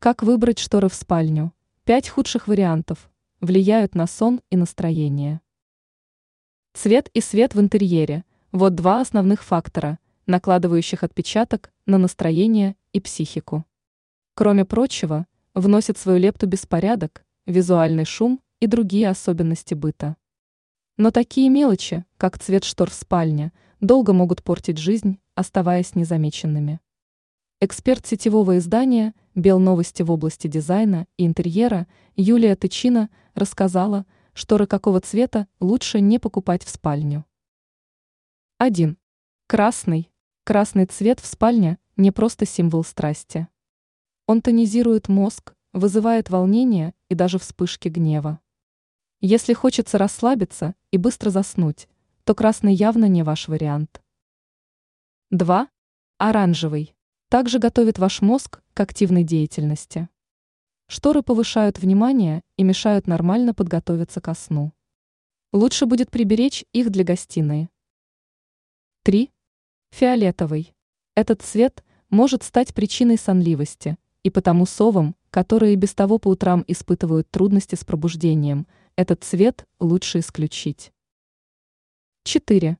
[0.00, 1.52] Как выбрать шторы в спальню?
[1.82, 3.10] Пять худших вариантов
[3.40, 5.40] влияют на сон и настроение.
[6.72, 13.64] Цвет и свет в интерьере– вот два основных фактора, накладывающих отпечаток на настроение и психику.
[14.34, 20.14] Кроме прочего, вносит свою лепту беспорядок, визуальный шум и другие особенности быта.
[20.96, 26.78] Но такие мелочи, как цвет штор в спальне, долго могут портить жизнь, оставаясь незамеченными.
[27.60, 35.46] Эксперт сетевого издания «Белновости» в области дизайна и интерьера Юлия Тычина рассказала, шторы какого цвета
[35.60, 37.24] лучше не покупать в спальню.
[38.56, 38.98] 1.
[39.46, 40.10] Красный.
[40.42, 43.46] Красный цвет в спальне не просто символ страсти.
[44.26, 48.40] Он тонизирует мозг, вызывает волнение и даже вспышки гнева.
[49.20, 51.88] Если хочется расслабиться и быстро заснуть,
[52.24, 54.02] то красный явно не ваш вариант.
[55.30, 55.68] 2.
[56.18, 56.97] Оранжевый
[57.28, 60.08] также готовит ваш мозг к активной деятельности.
[60.86, 64.72] Шторы повышают внимание и мешают нормально подготовиться ко сну.
[65.52, 67.68] Лучше будет приберечь их для гостиной.
[69.02, 69.30] 3.
[69.90, 70.74] Фиолетовый.
[71.14, 77.30] Этот цвет может стать причиной сонливости, и потому совам, которые без того по утрам испытывают
[77.30, 78.66] трудности с пробуждением,
[78.96, 80.92] этот цвет лучше исключить.
[82.24, 82.78] 4.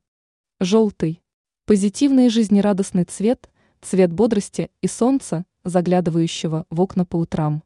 [0.59, 1.21] Желтый.
[1.65, 3.47] Позитивный и жизнерадостный цвет–
[3.81, 7.63] цвет бодрости и солнца, заглядывающего в окна по утрам.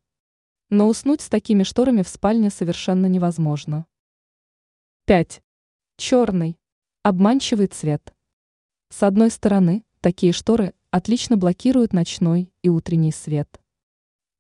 [0.70, 3.86] Но уснуть с такими шторами в спальне совершенно невозможно.
[5.06, 5.42] 5.
[5.98, 6.58] Черный.
[7.04, 8.14] Обманчивый цвет.
[8.90, 13.60] С одной стороны, такие шторы отлично блокируют ночной и утренний свет.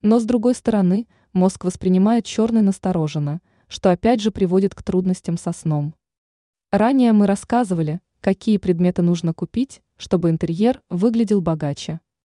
[0.02, 5.52] Но с другой стороны, мозг воспринимает черный настороженно, что опять же приводит к трудностям со
[5.52, 5.94] сном.
[6.72, 12.00] Ранее мы рассказывали, какие предметы нужно купить, чтобы интерьер выглядел богаче.